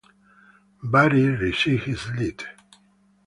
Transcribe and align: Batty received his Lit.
Batty 0.83 1.27
received 1.27 1.83
his 1.83 2.07
Lit. 2.17 2.47